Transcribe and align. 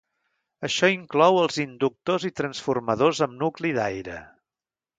Això 0.67 0.89
inclou 0.93 1.37
els 1.41 1.59
inductors 1.65 2.25
i 2.29 2.33
transformadors 2.41 3.21
amb 3.27 3.39
nucli 3.45 3.77
d'aire. 3.79 4.21